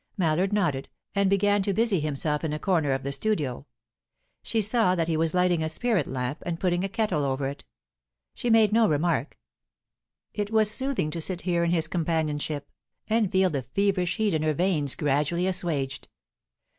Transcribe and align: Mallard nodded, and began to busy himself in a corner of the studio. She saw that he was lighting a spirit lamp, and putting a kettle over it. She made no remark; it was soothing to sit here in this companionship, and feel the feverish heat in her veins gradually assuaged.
Mallard 0.17 0.51
nodded, 0.51 0.89
and 1.13 1.29
began 1.29 1.61
to 1.61 1.75
busy 1.75 1.99
himself 1.99 2.43
in 2.43 2.53
a 2.53 2.57
corner 2.57 2.91
of 2.93 3.03
the 3.03 3.11
studio. 3.11 3.67
She 4.41 4.59
saw 4.59 4.95
that 4.95 5.07
he 5.07 5.15
was 5.15 5.35
lighting 5.35 5.61
a 5.61 5.69
spirit 5.69 6.07
lamp, 6.07 6.41
and 6.43 6.59
putting 6.59 6.83
a 6.83 6.89
kettle 6.89 7.23
over 7.23 7.47
it. 7.47 7.63
She 8.33 8.49
made 8.49 8.73
no 8.73 8.89
remark; 8.89 9.37
it 10.33 10.49
was 10.49 10.71
soothing 10.71 11.11
to 11.11 11.21
sit 11.21 11.41
here 11.41 11.63
in 11.63 11.69
this 11.69 11.87
companionship, 11.87 12.71
and 13.11 13.31
feel 13.31 13.51
the 13.51 13.61
feverish 13.61 14.15
heat 14.15 14.33
in 14.33 14.41
her 14.41 14.53
veins 14.55 14.95
gradually 14.95 15.45
assuaged. 15.45 16.09